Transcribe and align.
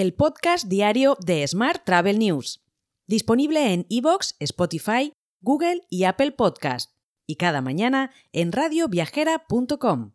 el 0.00 0.14
podcast 0.14 0.66
diario 0.66 1.18
de 1.20 1.46
Smart 1.46 1.84
Travel 1.84 2.18
News, 2.18 2.64
disponible 3.06 3.74
en 3.74 3.84
iVoox, 3.90 4.32
Spotify, 4.38 5.12
Google 5.42 5.82
y 5.90 6.04
Apple 6.04 6.32
Podcast, 6.32 6.92
y 7.26 7.36
cada 7.36 7.60
mañana 7.60 8.10
en 8.32 8.50
radioviajera.com. 8.50 10.12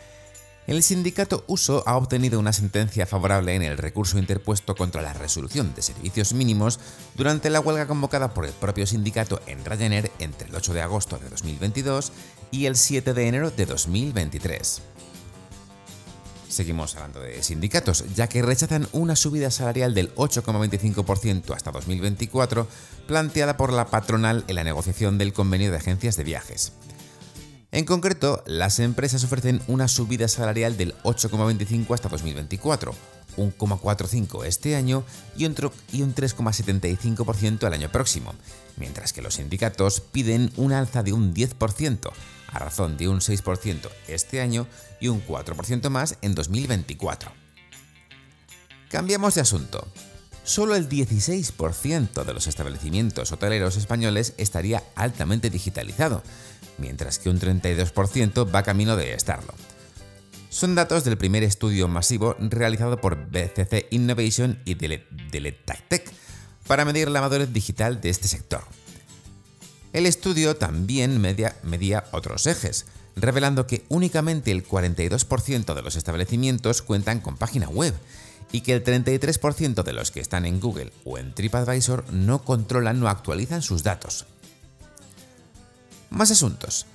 El 0.66 0.82
sindicato 0.82 1.44
Uso 1.48 1.84
ha 1.86 1.98
obtenido 1.98 2.40
una 2.40 2.54
sentencia 2.54 3.06
favorable 3.06 3.54
en 3.54 3.64
el 3.64 3.78
recurso 3.78 4.18
interpuesto 4.18 4.76
contra 4.76 5.02
la 5.02 5.12
resolución 5.12 5.76
de 5.76 5.82
servicios 5.82 6.32
mínimos 6.32 6.80
durante 7.16 7.50
la 7.50 7.60
huelga 7.60 7.86
convocada 7.86 8.34
por 8.34 8.46
el 8.46 8.54
propio 8.54 8.88
sindicato 8.88 9.42
en 9.46 9.66
Ryanair 9.66 10.10
entre 10.20 10.48
el 10.48 10.56
8 10.56 10.74
de 10.74 10.82
agosto 10.82 11.18
de 11.18 11.30
2022 11.30 12.14
y 12.52 12.68
el 12.68 12.78
7 12.78 13.14
de 13.14 13.28
enero 13.28 13.52
de 13.52 13.66
2023. 13.66 14.82
Seguimos 16.48 16.96
hablando 16.96 17.20
de 17.20 17.44
sindicatos, 17.44 18.06
ya 18.16 18.30
que 18.30 18.42
rechazan 18.42 18.88
una 18.94 19.18
subida 19.18 19.52
salarial 19.52 19.94
del 19.94 20.16
8,25% 20.16 21.54
hasta 21.54 21.72
2024 21.72 22.68
planteada 23.06 23.58
por 23.58 23.74
la 23.74 23.88
patronal 23.88 24.46
en 24.48 24.56
la 24.56 24.64
negociación 24.64 25.18
del 25.18 25.34
convenio 25.34 25.72
de 25.72 25.78
agencias 25.78 26.16
de 26.16 26.24
viajes. 26.24 26.72
En 27.74 27.86
concreto, 27.86 28.44
las 28.46 28.78
empresas 28.78 29.24
ofrecen 29.24 29.60
una 29.66 29.88
subida 29.88 30.28
salarial 30.28 30.78
del 30.78 30.94
8,25 31.02 31.96
hasta 31.96 32.08
2024, 32.08 32.94
un 33.38 33.52
1,45 33.58 34.46
este 34.46 34.76
año 34.76 35.04
y 35.36 35.46
un 35.46 35.56
3,75% 35.56 37.66
el 37.66 37.74
año 37.74 37.92
próximo, 37.92 38.36
mientras 38.78 39.12
que 39.12 39.24
los 39.24 39.34
sindicatos 39.34 40.02
piden 40.02 40.54
un 40.56 40.72
alza 40.72 41.02
de 41.02 41.14
un 41.14 41.34
10%, 41.34 42.12
a 42.52 42.60
razón 42.60 42.96
de 42.96 43.10
un 43.10 43.22
6% 43.22 43.90
este 44.08 44.40
año 44.40 44.68
y 45.00 45.08
un 45.08 45.26
4% 45.26 45.90
más 45.90 46.20
en 46.22 46.36
2024. 46.36 47.32
Cambiamos 48.88 49.34
de 49.34 49.42
asunto. 49.42 49.88
Solo 50.44 50.76
el 50.76 50.90
16% 50.90 52.24
de 52.24 52.34
los 52.34 52.46
establecimientos 52.46 53.32
hoteleros 53.32 53.78
españoles 53.78 54.36
estaría 54.38 54.84
altamente 54.96 55.50
digitalizado, 55.50 56.22
mientras 56.78 57.20
que 57.20 57.30
un 57.30 57.40
32% 57.40 58.54
va 58.54 58.64
camino 58.64 58.96
de 58.96 59.14
estarlo. 59.14 59.54
Son 60.50 60.76
datos 60.76 61.04
del 61.04 61.18
primer 61.18 61.44
estudio 61.44 61.88
masivo 61.88 62.36
realizado 62.40 63.02
por 63.02 63.16
BCC 63.32 63.88
Innovation 63.90 64.60
y 64.66 64.76
Deletactec 64.76 66.12
para 66.68 66.86
medir 66.86 67.10
la 67.10 67.22
madurez 67.22 67.52
digital 67.52 68.02
de 68.02 68.10
este 68.10 68.28
sector. 68.28 68.64
El 69.94 70.06
estudio 70.06 70.56
también 70.56 71.20
medía 71.20 72.06
otros 72.12 72.48
ejes, 72.48 72.86
revelando 73.16 73.68
que 73.68 73.84
únicamente 73.90 74.52
el 74.52 74.68
42% 74.68 75.74
de 75.74 75.82
los 75.82 75.96
establecimientos 75.96 76.82
cuentan 76.82 77.20
con 77.20 77.38
página 77.38 77.70
web 77.70 77.94
y 78.52 78.62
que 78.62 78.74
el 78.74 78.84
33% 78.84 79.84
de 79.84 79.94
los 79.94 80.12
que 80.12 80.20
están 80.20 80.46
en 80.46 80.60
Google 80.60 80.94
o 81.04 81.18
en 81.18 81.34
TripAdvisor 81.34 82.12
no 82.14 82.44
controlan 82.44 83.02
o 83.04 83.10
actualizan 83.10 83.62
sus 83.62 83.84
datos. 83.84 84.26
Más 86.14 86.30
asuntos. 86.30 86.86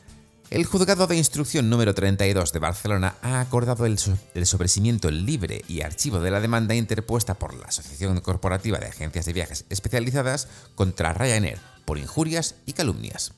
El 0.49 0.65
juzgado 0.65 1.09
de 1.09 1.17
instrucción 1.17 1.69
número 1.69 1.93
32 1.93 2.53
de 2.53 2.61
Barcelona 2.61 3.17
ha 3.21 3.41
acordado 3.41 3.85
el, 3.85 3.99
sobrecimiento 3.99 5.11
libre 5.11 5.65
y 5.67 5.81
archivo 5.81 6.21
de 6.21 6.31
la 6.31 6.41
demanda 6.41 6.77
interpuesta 6.77 7.35
por 7.35 7.53
la 7.53 7.67
Asociación 7.67 8.21
Corporativa 8.21 8.79
de 8.79 8.87
Agencias 8.87 9.27
de 9.27 9.33
Viajes 9.33 9.65
Especializadas 9.71 10.47
contra 10.77 11.15
Ryanair 11.15 11.59
por 11.85 11.99
injurias 11.99 12.55
y 12.65 12.75
calumnias. 12.75 13.33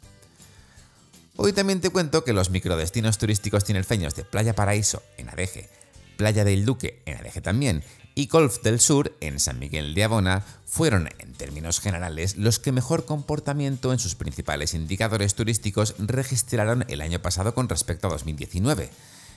Hoy 1.37 1.55
también 1.55 1.81
te 1.81 1.89
cuento 1.89 2.25
que 2.25 2.35
los 2.35 2.51
microdestinos 2.51 3.17
turísticos 3.17 3.65
tinerfeños 3.65 4.15
de 4.15 4.25
Playa 4.25 4.55
Paraíso 4.55 5.03
en 5.17 5.31
Adeje, 5.31 5.71
Playa 6.21 6.45
del 6.45 6.67
Duque 6.67 7.01
en 7.07 7.17
Adeje 7.17 7.41
también 7.41 7.83
y 8.15 8.27
Golf 8.27 8.61
del 8.61 8.79
Sur 8.79 9.17
en 9.23 9.41
San 9.41 9.59
Miguel 9.59 9.95
de 9.95 10.05
Abona 10.05 10.45
fueron, 10.67 11.09
en 11.19 11.33
términos 11.33 11.81
generales, 11.81 12.37
los 12.37 12.59
que 12.59 12.73
mejor 12.73 13.07
comportamiento 13.07 13.91
en 13.91 13.99
sus 13.99 14.17
principales 14.17 14.75
indicadores 14.75 15.35
turísticos 15.35 15.95
registraron 15.97 16.85
el 16.89 17.01
año 17.01 17.23
pasado 17.23 17.55
con 17.55 17.71
respecto 17.71 18.07
a 18.07 18.11
2019, 18.11 18.91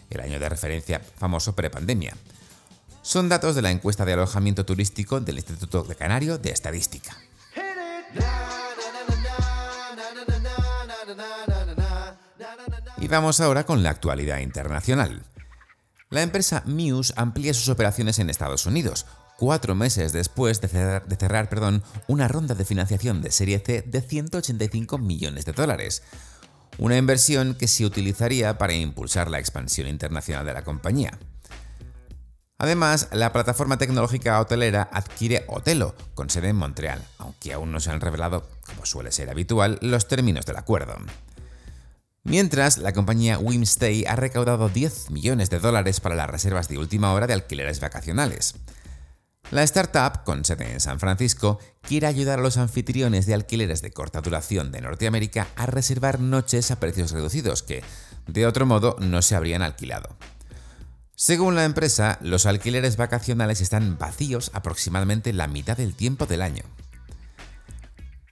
el 0.09 0.19
año 0.19 0.41
de 0.41 0.49
referencia 0.49 0.99
famoso 0.99 1.55
prepandemia. 1.55 2.17
Son 3.01 3.29
datos 3.29 3.55
de 3.55 3.61
la 3.61 3.71
encuesta 3.71 4.03
de 4.03 4.11
alojamiento 4.11 4.65
turístico 4.65 5.21
del 5.21 5.37
Instituto 5.37 5.83
de 5.83 5.95
Canario 5.95 6.37
de 6.37 6.51
Estadística. 6.51 7.15
Y 12.97 13.07
vamos 13.07 13.39
ahora 13.39 13.65
con 13.65 13.83
la 13.83 13.91
actualidad 13.91 14.39
internacional. 14.39 15.23
La 16.13 16.21
empresa 16.21 16.61
Muse 16.67 17.11
amplía 17.17 17.55
sus 17.55 17.69
operaciones 17.69 18.19
en 18.19 18.29
Estados 18.29 18.67
Unidos, 18.67 19.07
cuatro 19.35 19.73
meses 19.73 20.13
después 20.13 20.61
de 20.61 20.67
cerrar, 20.67 21.49
perdón, 21.49 21.81
una 22.05 22.27
ronda 22.27 22.53
de 22.53 22.65
financiación 22.65 23.23
de 23.23 23.31
serie 23.31 23.57
C 23.57 23.81
de 23.81 23.99
185 23.99 24.99
millones 24.99 25.45
de 25.45 25.53
dólares. 25.53 26.03
Una 26.77 26.97
inversión 26.97 27.55
que 27.55 27.67
se 27.67 27.83
utilizaría 27.83 28.59
para 28.59 28.73
impulsar 28.75 29.31
la 29.31 29.39
expansión 29.39 29.87
internacional 29.87 30.45
de 30.45 30.53
la 30.53 30.63
compañía. 30.63 31.17
Además, 32.59 33.09
la 33.11 33.33
plataforma 33.33 33.79
tecnológica 33.79 34.39
hotelera 34.39 34.87
adquiere 34.93 35.45
Otelo, 35.47 35.95
con 36.13 36.29
sede 36.29 36.49
en 36.49 36.57
Montreal, 36.57 37.03
aunque 37.17 37.53
aún 37.53 37.71
no 37.71 37.79
se 37.79 37.89
han 37.89 38.01
revelado, 38.01 38.47
como 38.67 38.85
suele 38.85 39.11
ser 39.11 39.31
habitual, 39.31 39.79
los 39.81 40.07
términos 40.07 40.45
del 40.45 40.57
acuerdo. 40.57 40.95
Mientras, 42.23 42.77
la 42.77 42.93
compañía 42.93 43.37
Wimstay 43.37 44.05
ha 44.05 44.15
recaudado 44.15 44.69
10 44.69 45.11
millones 45.11 45.49
de 45.49 45.59
dólares 45.59 45.99
para 45.99 46.15
las 46.15 46.29
reservas 46.29 46.69
de 46.69 46.77
última 46.77 47.11
hora 47.13 47.27
de 47.27 47.33
alquileres 47.33 47.81
vacacionales. 47.81 48.55
La 49.51 49.63
startup, 49.63 50.23
con 50.23 50.45
sede 50.45 50.71
en 50.71 50.79
San 50.79 50.99
Francisco, 50.99 51.59
quiere 51.81 52.07
ayudar 52.07 52.39
a 52.39 52.41
los 52.41 52.57
anfitriones 52.57 53.25
de 53.25 53.33
alquileres 53.33 53.81
de 53.81 53.91
corta 53.91 54.21
duración 54.21 54.71
de 54.71 54.81
Norteamérica 54.81 55.49
a 55.57 55.65
reservar 55.65 56.21
noches 56.21 56.71
a 56.71 56.79
precios 56.79 57.11
reducidos 57.11 57.61
que, 57.61 57.83
de 58.25 58.47
otro 58.47 58.65
modo, 58.65 58.95
no 58.99 59.21
se 59.21 59.35
habrían 59.35 59.61
alquilado. 59.61 60.15
Según 61.15 61.55
la 61.55 61.65
empresa, 61.65 62.17
los 62.21 62.45
alquileres 62.45 62.95
vacacionales 62.97 63.59
están 63.59 63.97
vacíos 63.97 64.49
aproximadamente 64.53 65.33
la 65.33 65.47
mitad 65.47 65.77
del 65.77 65.93
tiempo 65.93 66.25
del 66.25 66.41
año. 66.41 66.63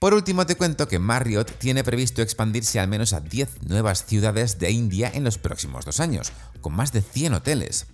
Por 0.02 0.14
último, 0.14 0.46
te 0.46 0.56
cuento 0.56 0.88
que 0.88 0.98
Marriott 0.98 1.48
tiene 1.58 1.84
previsto 1.84 2.22
expandirse 2.22 2.80
al 2.80 2.88
menos 2.88 3.12
a 3.12 3.20
10 3.20 3.68
nuevas 3.68 4.04
ciudades 4.04 4.58
de 4.58 4.72
India 4.72 5.08
en 5.14 5.22
los 5.22 5.38
próximos 5.38 5.84
dos 5.84 6.00
años, 6.00 6.32
con 6.60 6.74
más 6.74 6.90
de 6.90 7.02
100 7.02 7.34
hoteles. 7.34 7.86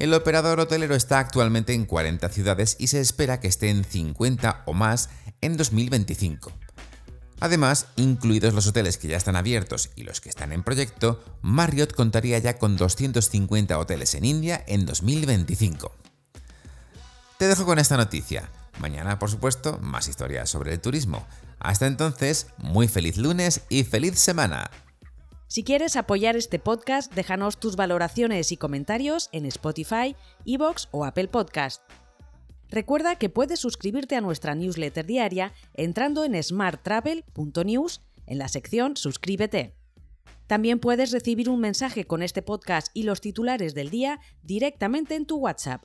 El 0.00 0.12
operador 0.12 0.58
hotelero 0.58 0.96
está 0.96 1.20
actualmente 1.20 1.72
en 1.72 1.84
40 1.84 2.28
ciudades 2.30 2.74
y 2.80 2.88
se 2.88 3.00
espera 3.00 3.38
que 3.38 3.46
esté 3.46 3.70
en 3.70 3.84
50 3.84 4.64
o 4.66 4.72
más 4.72 5.08
en 5.40 5.56
2025. 5.56 6.50
Además, 7.38 7.86
incluidos 7.94 8.52
los 8.52 8.66
hoteles 8.66 8.98
que 8.98 9.06
ya 9.06 9.18
están 9.18 9.36
abiertos 9.36 9.90
y 9.94 10.02
los 10.02 10.20
que 10.20 10.30
están 10.30 10.50
en 10.50 10.64
proyecto, 10.64 11.22
Marriott 11.42 11.94
contaría 11.94 12.40
ya 12.40 12.58
con 12.58 12.76
250 12.76 13.78
hoteles 13.78 14.14
en 14.16 14.24
India 14.24 14.64
en 14.66 14.84
2025. 14.84 15.92
Te 17.38 17.46
dejo 17.46 17.64
con 17.64 17.78
esta 17.78 17.96
noticia. 17.96 18.50
Mañana, 18.78 19.18
por 19.18 19.30
supuesto, 19.30 19.78
más 19.78 20.08
historias 20.08 20.48
sobre 20.48 20.72
el 20.72 20.80
turismo. 20.80 21.26
Hasta 21.58 21.86
entonces, 21.86 22.48
muy 22.58 22.88
feliz 22.88 23.16
lunes 23.16 23.62
y 23.68 23.84
feliz 23.84 24.18
semana. 24.18 24.70
Si 25.48 25.64
quieres 25.64 25.96
apoyar 25.96 26.36
este 26.36 26.58
podcast, 26.58 27.12
déjanos 27.14 27.58
tus 27.58 27.74
valoraciones 27.74 28.52
y 28.52 28.56
comentarios 28.56 29.30
en 29.32 29.46
Spotify, 29.46 30.14
Evox 30.44 30.88
o 30.90 31.04
Apple 31.04 31.28
Podcast. 31.28 31.82
Recuerda 32.68 33.16
que 33.16 33.30
puedes 33.30 33.58
suscribirte 33.58 34.14
a 34.14 34.20
nuestra 34.20 34.54
newsletter 34.54 35.06
diaria 35.06 35.54
entrando 35.72 36.24
en 36.24 36.40
smarttravel.news 36.40 38.02
en 38.26 38.38
la 38.38 38.48
sección 38.48 38.96
Suscríbete. 38.96 39.74
También 40.46 40.80
puedes 40.80 41.12
recibir 41.12 41.48
un 41.48 41.60
mensaje 41.60 42.04
con 42.04 42.22
este 42.22 42.42
podcast 42.42 42.88
y 42.92 43.04
los 43.04 43.22
titulares 43.22 43.74
del 43.74 43.88
día 43.88 44.20
directamente 44.42 45.14
en 45.14 45.24
tu 45.24 45.38
WhatsApp. 45.38 45.84